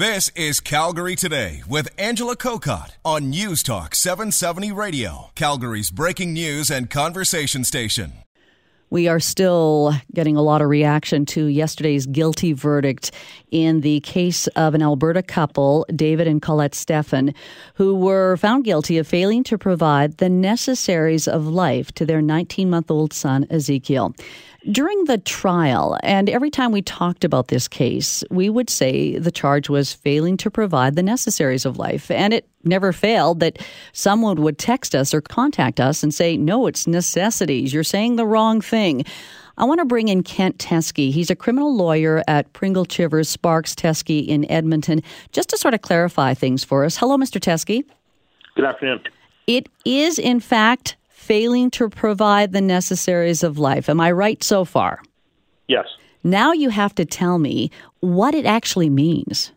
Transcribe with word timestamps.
This 0.00 0.30
is 0.34 0.60
Calgary 0.60 1.14
Today 1.14 1.62
with 1.68 1.90
Angela 1.98 2.34
Kokott 2.34 2.92
on 3.04 3.28
News 3.28 3.62
Talk 3.62 3.94
770 3.94 4.72
Radio, 4.72 5.30
Calgary's 5.34 5.90
breaking 5.90 6.32
news 6.32 6.70
and 6.70 6.88
conversation 6.88 7.64
station. 7.64 8.14
We 8.88 9.08
are 9.08 9.20
still 9.20 9.92
getting 10.14 10.36
a 10.36 10.42
lot 10.42 10.62
of 10.62 10.70
reaction 10.70 11.26
to 11.26 11.44
yesterday's 11.44 12.06
guilty 12.06 12.54
verdict 12.54 13.10
in 13.50 13.82
the 13.82 14.00
case 14.00 14.46
of 14.48 14.74
an 14.74 14.80
Alberta 14.80 15.22
couple, 15.22 15.84
David 15.94 16.26
and 16.26 16.40
Collet 16.40 16.74
Stephan, 16.74 17.34
who 17.74 17.94
were 17.94 18.38
found 18.38 18.64
guilty 18.64 18.96
of 18.96 19.06
failing 19.06 19.44
to 19.44 19.58
provide 19.58 20.16
the 20.16 20.30
necessaries 20.30 21.28
of 21.28 21.46
life 21.46 21.92
to 21.92 22.06
their 22.06 22.22
19 22.22 22.70
month 22.70 22.90
old 22.90 23.12
son, 23.12 23.46
Ezekiel. 23.50 24.14
During 24.70 25.04
the 25.04 25.16
trial, 25.16 25.96
and 26.02 26.28
every 26.28 26.50
time 26.50 26.70
we 26.70 26.82
talked 26.82 27.24
about 27.24 27.48
this 27.48 27.66
case, 27.66 28.22
we 28.30 28.50
would 28.50 28.68
say 28.68 29.16
the 29.16 29.30
charge 29.30 29.70
was 29.70 29.94
failing 29.94 30.36
to 30.36 30.50
provide 30.50 30.96
the 30.96 31.02
necessaries 31.02 31.64
of 31.64 31.78
life. 31.78 32.10
And 32.10 32.34
it 32.34 32.46
never 32.62 32.92
failed 32.92 33.40
that 33.40 33.58
someone 33.92 34.42
would 34.42 34.58
text 34.58 34.94
us 34.94 35.14
or 35.14 35.22
contact 35.22 35.80
us 35.80 36.02
and 36.02 36.12
say, 36.12 36.36
no, 36.36 36.66
it's 36.66 36.86
necessities. 36.86 37.72
You're 37.72 37.84
saying 37.84 38.16
the 38.16 38.26
wrong 38.26 38.60
thing. 38.60 39.04
I 39.56 39.64
want 39.64 39.80
to 39.80 39.86
bring 39.86 40.08
in 40.08 40.22
Kent 40.22 40.58
Teskey. 40.58 41.10
He's 41.10 41.30
a 41.30 41.36
criminal 41.36 41.74
lawyer 41.74 42.22
at 42.28 42.52
Pringle 42.52 42.84
Chivers 42.84 43.30
Sparks 43.30 43.74
Teskey 43.74 44.26
in 44.26 44.50
Edmonton, 44.50 45.02
just 45.32 45.48
to 45.50 45.56
sort 45.56 45.72
of 45.72 45.80
clarify 45.80 46.34
things 46.34 46.64
for 46.64 46.84
us. 46.84 46.98
Hello, 46.98 47.16
Mr. 47.16 47.40
Teskey. 47.40 47.84
Good 48.56 48.66
afternoon. 48.66 49.00
It 49.46 49.70
is, 49.86 50.18
in 50.18 50.38
fact, 50.38 50.96
failing 51.30 51.70
to 51.70 51.88
provide 51.88 52.50
the 52.50 52.60
necessaries 52.60 53.44
of 53.44 53.56
life. 53.56 53.88
Am 53.88 54.00
I 54.00 54.10
right 54.10 54.42
so 54.42 54.64
far? 54.64 55.00
Yes. 55.68 55.86
Now 56.24 56.52
you 56.52 56.70
have 56.70 56.92
to 56.96 57.04
tell 57.04 57.38
me 57.38 57.70
what 58.00 58.34
it 58.34 58.46
actually 58.46 58.90
means. 58.90 59.52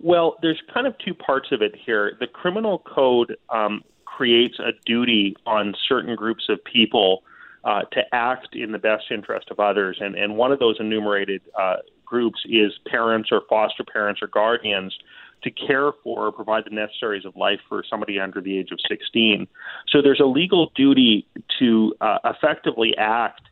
Well, 0.00 0.38
there's 0.42 0.60
kind 0.74 0.88
of 0.88 0.98
two 0.98 1.14
parts 1.14 1.52
of 1.52 1.62
it 1.62 1.76
here. 1.86 2.16
The 2.18 2.26
criminal 2.26 2.80
code 2.80 3.36
um, 3.48 3.84
creates 4.06 4.58
a 4.58 4.72
duty 4.86 5.36
on 5.46 5.72
certain 5.88 6.16
groups 6.16 6.46
of 6.48 6.58
people 6.64 7.22
uh, 7.62 7.82
to 7.92 8.02
act 8.10 8.56
in 8.56 8.72
the 8.72 8.78
best 8.78 9.04
interest 9.12 9.52
of 9.52 9.60
others, 9.60 9.98
and, 10.00 10.16
and 10.16 10.36
one 10.36 10.50
of 10.50 10.58
those 10.58 10.78
enumerated 10.80 11.42
uh, 11.56 11.76
groups 12.08 12.40
is 12.46 12.72
parents 12.86 13.30
or 13.32 13.42
foster 13.48 13.84
parents 13.84 14.20
or 14.22 14.28
guardians 14.28 14.96
to 15.42 15.50
care 15.50 15.92
for 16.02 16.26
or 16.26 16.32
provide 16.32 16.64
the 16.64 16.74
necessaries 16.74 17.24
of 17.24 17.36
life 17.36 17.60
for 17.68 17.84
somebody 17.88 18.18
under 18.18 18.40
the 18.40 18.58
age 18.58 18.70
of 18.72 18.78
16. 18.88 19.46
So 19.88 20.02
there's 20.02 20.20
a 20.20 20.26
legal 20.26 20.70
duty 20.74 21.26
to 21.58 21.94
uh, 22.00 22.18
effectively 22.24 22.94
act. 22.98 23.42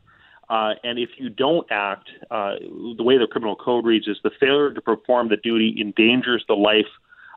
Uh, 0.49 0.73
and 0.83 0.97
if 0.97 1.09
you 1.17 1.29
don't 1.29 1.67
act, 1.71 2.09
uh, 2.31 2.55
the 2.95 3.03
way 3.03 3.17
the 3.17 3.27
criminal 3.27 3.55
code 3.55 3.85
reads 3.85 4.07
is 4.07 4.17
the 4.23 4.31
failure 4.39 4.73
to 4.73 4.81
perform 4.81 5.29
the 5.29 5.37
duty 5.37 5.77
endangers 5.79 6.43
the 6.47 6.55
life 6.55 6.87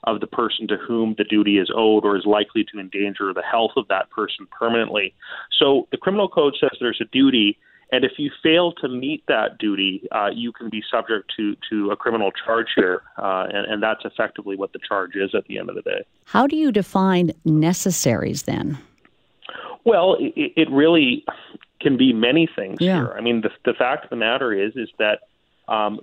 of 0.04 0.20
the 0.20 0.26
person 0.26 0.66
to 0.68 0.76
whom 0.76 1.14
the 1.18 1.24
duty 1.24 1.58
is 1.58 1.70
owed 1.74 2.04
or 2.04 2.16
is 2.16 2.24
likely 2.26 2.64
to 2.72 2.80
endanger 2.80 3.32
the 3.34 3.42
health 3.42 3.72
of 3.76 3.86
that 3.88 4.10
person 4.10 4.46
permanently. 4.50 5.14
So 5.58 5.88
the 5.90 5.96
criminal 5.96 6.28
code 6.28 6.56
says 6.60 6.70
there's 6.80 7.00
a 7.00 7.06
duty 7.06 7.58
and 7.92 8.04
if 8.04 8.12
you 8.18 8.30
fail 8.42 8.72
to 8.74 8.88
meet 8.88 9.24
that 9.26 9.58
duty, 9.58 10.06
uh, 10.12 10.28
you 10.32 10.52
can 10.52 10.70
be 10.70 10.82
subject 10.90 11.32
to, 11.36 11.56
to 11.70 11.90
a 11.90 11.96
criminal 11.96 12.30
charge 12.30 12.68
here. 12.76 13.02
Uh, 13.18 13.46
and, 13.52 13.66
and 13.66 13.82
that's 13.82 14.04
effectively 14.04 14.54
what 14.56 14.72
the 14.72 14.78
charge 14.86 15.16
is 15.16 15.34
at 15.34 15.44
the 15.46 15.58
end 15.58 15.68
of 15.68 15.74
the 15.74 15.82
day. 15.82 16.04
How 16.24 16.46
do 16.46 16.56
you 16.56 16.70
define 16.70 17.32
necessaries 17.44 18.44
then? 18.44 18.78
Well, 19.84 20.16
it, 20.20 20.52
it 20.56 20.70
really 20.70 21.24
can 21.80 21.96
be 21.96 22.12
many 22.12 22.48
things 22.54 22.78
Yeah. 22.80 22.98
here. 22.98 23.14
I 23.16 23.20
mean, 23.22 23.40
the, 23.40 23.50
the 23.64 23.74
fact 23.74 24.04
of 24.04 24.10
the 24.10 24.16
matter 24.16 24.52
is, 24.52 24.76
is 24.76 24.88
that 24.98 25.20
um, 25.66 25.98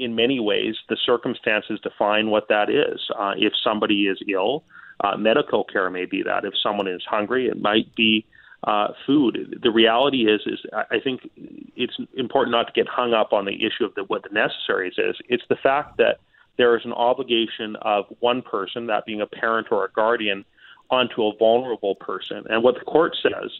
in 0.00 0.14
many 0.14 0.40
ways, 0.40 0.76
the 0.88 0.96
circumstances 1.04 1.78
define 1.82 2.30
what 2.30 2.48
that 2.48 2.70
is. 2.70 3.00
Uh, 3.18 3.32
if 3.36 3.52
somebody 3.62 4.06
is 4.06 4.18
ill, 4.28 4.64
uh, 5.02 5.16
medical 5.16 5.64
care 5.64 5.90
may 5.90 6.04
be 6.04 6.22
that. 6.22 6.44
If 6.44 6.54
someone 6.62 6.88
is 6.88 7.02
hungry, 7.08 7.46
it 7.48 7.60
might 7.60 7.94
be 7.94 8.26
uh, 8.64 8.88
food. 9.06 9.58
The 9.62 9.70
reality 9.70 10.28
is, 10.30 10.42
is 10.46 10.58
I 10.72 10.98
think 11.02 11.30
it's 11.76 11.96
important 12.16 12.52
not 12.52 12.66
to 12.66 12.72
get 12.72 12.86
hung 12.88 13.14
up 13.14 13.32
on 13.32 13.46
the 13.46 13.54
issue 13.54 13.84
of 13.84 13.94
the, 13.94 14.04
what 14.04 14.22
the 14.22 14.28
necessaries 14.32 14.94
is. 14.98 15.16
It's 15.28 15.44
the 15.48 15.56
fact 15.56 15.96
that 15.96 16.20
there 16.58 16.76
is 16.76 16.84
an 16.84 16.92
obligation 16.92 17.76
of 17.80 18.04
one 18.20 18.42
person, 18.42 18.86
that 18.88 19.06
being 19.06 19.22
a 19.22 19.26
parent 19.26 19.68
or 19.70 19.84
a 19.86 19.90
guardian, 19.90 20.44
onto 20.90 21.22
a 21.22 21.34
vulnerable 21.38 21.94
person. 21.94 22.44
And 22.50 22.62
what 22.62 22.74
the 22.74 22.84
court 22.84 23.16
says 23.22 23.50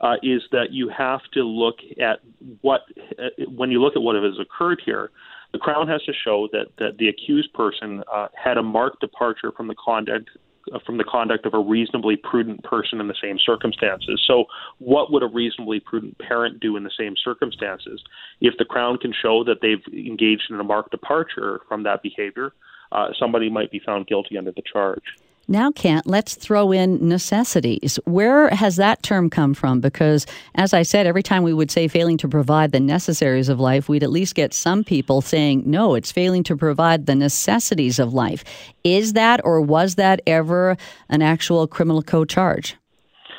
uh, 0.00 0.16
is 0.22 0.42
that 0.52 0.72
you 0.72 0.90
have 0.90 1.20
to 1.32 1.42
look 1.42 1.76
at 2.00 2.20
what, 2.60 2.82
uh, 3.18 3.28
when 3.48 3.70
you 3.70 3.80
look 3.80 3.96
at 3.96 4.02
what 4.02 4.16
has 4.16 4.38
occurred 4.38 4.82
here, 4.84 5.10
the 5.52 5.58
Crown 5.58 5.88
has 5.88 6.02
to 6.02 6.12
show 6.12 6.48
that, 6.52 6.66
that 6.78 6.98
the 6.98 7.08
accused 7.08 7.52
person 7.54 8.02
uh, 8.12 8.28
had 8.34 8.56
a 8.56 8.62
marked 8.62 9.00
departure 9.00 9.52
from 9.52 9.68
the 9.68 9.74
conduct 9.74 10.30
uh, 10.74 10.78
from 10.84 10.98
the 10.98 11.04
conduct 11.04 11.46
of 11.46 11.54
a 11.54 11.58
reasonably 11.58 12.16
prudent 12.16 12.62
person 12.62 13.00
in 13.00 13.08
the 13.08 13.14
same 13.20 13.38
circumstances. 13.44 14.22
So, 14.26 14.44
what 14.78 15.10
would 15.10 15.22
a 15.22 15.26
reasonably 15.26 15.80
prudent 15.80 16.18
parent 16.18 16.60
do 16.60 16.76
in 16.76 16.84
the 16.84 16.90
same 16.98 17.14
circumstances? 17.16 18.02
If 18.42 18.54
the 18.58 18.66
Crown 18.66 18.98
can 18.98 19.12
show 19.12 19.42
that 19.44 19.62
they've 19.62 19.82
engaged 19.92 20.50
in 20.50 20.60
a 20.60 20.64
marked 20.64 20.90
departure 20.90 21.60
from 21.66 21.84
that 21.84 22.02
behavior, 22.02 22.52
uh, 22.92 23.08
somebody 23.18 23.48
might 23.48 23.70
be 23.70 23.80
found 23.84 24.06
guilty 24.06 24.36
under 24.36 24.52
the 24.52 24.62
charge. 24.70 25.02
Now, 25.50 25.72
Kent, 25.72 26.06
let's 26.06 26.36
throw 26.36 26.70
in 26.70 27.08
necessities. 27.08 27.98
Where 28.04 28.50
has 28.50 28.76
that 28.76 29.02
term 29.02 29.28
come 29.28 29.52
from? 29.52 29.80
Because, 29.80 30.24
as 30.54 30.72
I 30.72 30.82
said, 30.82 31.08
every 31.08 31.24
time 31.24 31.42
we 31.42 31.52
would 31.52 31.72
say 31.72 31.88
failing 31.88 32.16
to 32.18 32.28
provide 32.28 32.70
the 32.70 32.78
necessaries 32.78 33.48
of 33.48 33.58
life, 33.58 33.88
we'd 33.88 34.04
at 34.04 34.12
least 34.12 34.36
get 34.36 34.54
some 34.54 34.84
people 34.84 35.20
saying, 35.20 35.64
no, 35.66 35.96
it's 35.96 36.12
failing 36.12 36.44
to 36.44 36.56
provide 36.56 37.06
the 37.06 37.16
necessities 37.16 37.98
of 37.98 38.14
life. 38.14 38.44
Is 38.84 39.14
that 39.14 39.40
or 39.44 39.60
was 39.60 39.96
that 39.96 40.20
ever 40.24 40.76
an 41.08 41.20
actual 41.20 41.66
criminal 41.66 42.04
code 42.04 42.28
charge? 42.28 42.76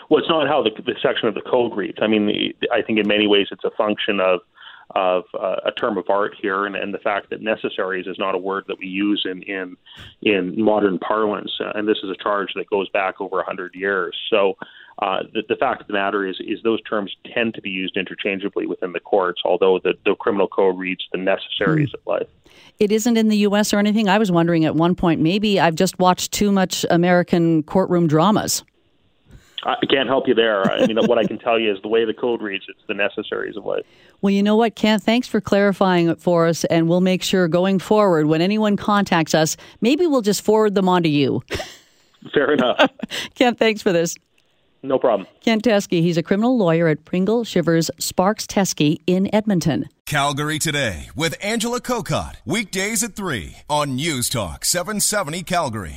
Well, 0.10 0.20
it's 0.20 0.28
not 0.28 0.50
how 0.50 0.62
the, 0.62 0.72
the 0.82 0.96
section 1.02 1.30
of 1.30 1.34
the 1.34 1.42
code 1.42 1.78
reads. 1.78 2.00
I 2.02 2.08
mean, 2.08 2.26
the, 2.28 2.70
I 2.74 2.82
think 2.82 3.00
in 3.00 3.08
many 3.08 3.26
ways 3.26 3.48
it's 3.52 3.64
a 3.64 3.72
function 3.72 4.20
of 4.20 4.42
of 4.96 5.24
uh, 5.40 5.58
a 5.66 5.72
term 5.72 5.98
of 5.98 6.10
art 6.10 6.34
here, 6.42 6.66
and, 6.66 6.76
and 6.76 6.94
the 6.94 7.00
fact 7.00 7.30
that 7.30 7.42
necessaries 7.42 8.08
is 8.08 8.18
not 8.18 8.36
a 8.36 8.38
word 8.38 8.66
that 8.68 8.78
we 8.80 8.88
use 8.88 9.26
in 9.30 9.42
in 9.44 9.78
in 10.22 10.62
modern 10.62 11.00
parlance, 11.00 11.52
uh, 11.60 11.72
and 11.76 11.88
this 11.88 11.98
is 12.04 12.10
a 12.10 12.24
charge 12.24 12.54
that 12.56 12.70
goes 12.70 12.90
back 12.90 13.20
over 13.20 13.40
a 13.40 13.46
hundred 13.46 13.76
years. 13.76 14.18
So. 14.30 14.58
Uh, 15.02 15.24
the, 15.34 15.42
the 15.50 15.56
fact 15.56 15.82
of 15.82 15.88
the 15.88 15.94
matter 15.94 16.28
is, 16.28 16.36
is 16.42 16.62
those 16.64 16.80
terms 16.84 17.16
tend 17.34 17.56
to 17.56 17.62
be 17.62 17.72
used 17.72 17.98
interchangeably 17.98 18.68
within 18.68 18.92
the 18.92 19.00
courts, 19.00 19.42
although 19.44 19.80
the, 19.84 19.94
the 20.06 20.14
criminal 20.16 20.48
code 20.48 20.78
reads 20.78 21.04
the 21.12 21.18
necessaries 21.18 21.92
of 21.96 22.00
life. 22.06 22.28
It 22.78 22.92
isn't 22.92 23.18
in 23.18 23.28
the 23.28 23.38
U.S. 23.38 23.74
or 23.74 23.80
anything. 23.80 24.10
I 24.10 24.20
was 24.20 24.32
wondering 24.32 24.64
at 24.66 24.76
one 24.76 24.94
point, 24.94 25.20
maybe 25.20 25.60
I've 25.60 25.74
just 25.74 25.98
watched 25.98 26.34
too 26.34 26.52
much 26.52 26.86
American 26.92 27.64
courtroom 27.64 28.06
dramas. 28.06 28.64
I 29.64 29.86
can't 29.86 30.08
help 30.10 30.28
you 30.28 30.34
there. 30.34 30.64
I 30.72 30.86
mean, 30.88 30.98
what 31.06 31.18
I 31.18 31.24
can 31.24 31.38
tell 31.38 31.60
you 31.60 31.72
is 31.72 31.82
the 31.82 31.88
way 31.88 32.06
the 32.06 32.14
code 32.14 32.42
reads, 32.42 32.66
it's 32.68 32.82
the 32.88 32.94
necessaries 32.94 33.56
of 33.56 33.66
life. 33.66 33.86
Well, 34.22 34.32
you 34.32 34.44
know 34.44 34.56
what, 34.56 34.76
Kent? 34.76 35.04
Thanks 35.04 35.28
for 35.28 35.42
clarifying 35.42 36.10
it 36.10 36.20
for 36.20 36.48
us, 36.48 36.64
and 36.66 36.88
we'll 36.88 37.02
make 37.02 37.24
sure 37.24 37.48
going 37.48 37.80
forward, 37.80 38.28
when 38.28 38.42
anyone 38.42 38.78
contacts 38.78 39.34
us, 39.34 39.58
maybe 39.82 40.08
we'll 40.08 40.22
just 40.22 40.44
forward 40.44 40.76
them 40.76 40.90
on 40.90 41.04
to 41.04 41.10
you. 41.10 41.44
Fair 42.34 42.54
enough. 42.54 42.90
Kent, 43.36 43.58
thanks 43.58 43.82
for 43.82 43.92
this. 43.92 44.16
No 44.84 44.98
problem. 44.98 45.28
Kent 45.42 45.64
Teskey, 45.64 46.02
he's 46.02 46.18
a 46.18 46.24
criminal 46.24 46.58
lawyer 46.58 46.88
at 46.88 47.06
Pringle 47.06 47.46
Chivers 47.46 47.92
Sparks 48.00 48.48
Teskey 48.48 48.98
in 49.06 49.34
Edmonton. 49.34 49.88
Calgary 50.08 50.58
Today 50.58 51.10
with 51.16 51.36
Angela 51.42 51.80
Kokott. 51.80 52.38
Weekdays 52.46 53.04
at 53.04 53.16
3 53.16 53.58
on 53.70 53.96
News 53.96 54.28
Talk 54.28 54.66
770 54.66 55.44
Calgary. 55.44 55.96